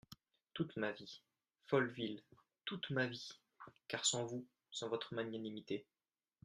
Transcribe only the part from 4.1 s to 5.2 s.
vous… sans votre